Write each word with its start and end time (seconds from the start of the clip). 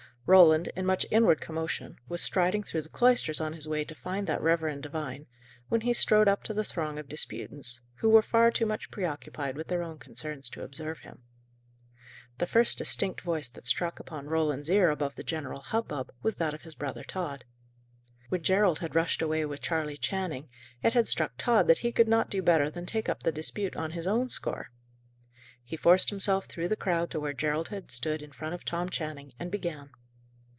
Roland, 0.27 0.69
in 0.77 0.85
much 0.85 1.05
inward 1.11 1.41
commotion, 1.41 1.97
was 2.07 2.21
striding 2.21 2.61
through 2.63 2.83
the 2.83 2.89
cloisters 2.89 3.41
on 3.41 3.51
his 3.53 3.67
way 3.67 3.83
to 3.83 3.95
find 3.95 4.27
that 4.27 4.39
reverend 4.39 4.83
divine, 4.83 5.25
when 5.67 5.81
he 5.81 5.91
strode 5.93 6.27
up 6.27 6.43
to 6.43 6.53
the 6.53 6.63
throng 6.63 6.99
of 6.99 7.09
disputants, 7.09 7.81
who 7.95 8.07
were 8.07 8.21
far 8.21 8.51
too 8.51 8.65
much 8.65 8.91
preoccupied 8.91 9.57
with 9.57 9.67
their 9.67 9.81
own 9.81 9.97
concerns 9.97 10.47
to 10.51 10.63
observe 10.63 10.99
him. 10.99 11.23
The 12.37 12.45
first 12.45 12.77
distinct 12.77 13.19
voice 13.21 13.49
that 13.49 13.65
struck 13.65 13.99
upon 13.99 14.27
Roland's 14.27 14.69
ear 14.69 14.89
above 14.89 15.15
the 15.15 15.23
general 15.23 15.59
hubbub, 15.59 16.13
was 16.21 16.35
that 16.35 16.53
of 16.53 16.61
his 16.61 16.75
brother 16.75 17.03
Tod. 17.03 17.43
When 18.29 18.43
Gerald 18.43 18.79
had 18.79 18.95
rushed 18.95 19.21
away 19.23 19.43
with 19.45 19.59
Charley 19.59 19.97
Channing, 19.97 20.49
it 20.83 20.93
had 20.93 21.07
struck 21.07 21.33
Tod 21.37 21.67
that 21.67 21.79
he 21.79 21.91
could 21.91 22.07
not 22.07 22.29
do 22.29 22.43
better 22.43 22.69
than 22.69 22.85
take 22.85 23.09
up 23.09 23.23
the 23.23 23.33
dispute 23.33 23.75
on 23.75 23.91
his 23.91 24.07
own 24.07 24.29
score. 24.29 24.69
He 25.63 25.75
forced 25.75 26.09
himself 26.11 26.45
through 26.45 26.69
the 26.69 26.77
crowd 26.77 27.09
to 27.09 27.19
where 27.19 27.33
Gerald 27.33 27.69
had 27.69 27.91
stood 27.91 28.21
in 28.21 28.31
front 28.31 28.53
of 28.53 28.63
Tom 28.63 28.87
Channing, 28.87 29.33
and 29.39 29.51
began. 29.51 29.89